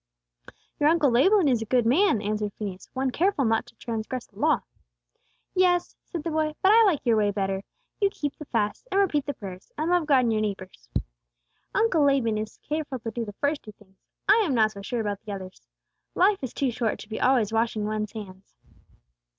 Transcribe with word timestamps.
"Your 0.79 0.89
Uncle 0.89 1.11
Laban 1.11 1.47
is 1.47 1.61
a 1.61 1.65
good 1.65 1.85
man," 1.85 2.23
answered 2.23 2.53
Phineas, 2.53 2.89
"one 2.93 3.11
careful 3.11 3.45
not 3.45 3.67
to 3.67 3.75
transgress 3.75 4.25
the 4.25 4.39
Law." 4.39 4.61
"Yes," 5.53 5.95
said 6.05 6.23
the 6.23 6.31
boy. 6.31 6.55
"But 6.63 6.71
I 6.71 6.83
like 6.85 7.01
your 7.05 7.17
way 7.17 7.29
better. 7.29 7.61
You 7.99 8.09
keep 8.09 8.35
the 8.35 8.45
fasts, 8.45 8.87
and 8.91 8.99
repeat 8.99 9.27
the 9.27 9.35
prayers, 9.35 9.71
and 9.77 9.91
love 9.91 10.07
God 10.07 10.21
and 10.21 10.33
your 10.33 10.41
neighbors. 10.41 10.89
Uncle 11.75 12.03
Laban 12.03 12.39
is 12.39 12.57
careful 12.67 12.97
to 12.97 13.11
do 13.11 13.25
the 13.25 13.33
first 13.33 13.61
two 13.61 13.73
things; 13.73 13.99
I 14.27 14.37
am 14.43 14.55
not 14.55 14.71
so 14.71 14.81
sure 14.81 15.01
about 15.01 15.21
the 15.21 15.33
others. 15.33 15.61
Life 16.15 16.39
is 16.41 16.51
too 16.51 16.71
short 16.71 16.97
to 17.01 17.07
be 17.07 17.21
always 17.21 17.53
washing 17.53 17.85
one's 17.85 18.13
hands." 18.13 18.55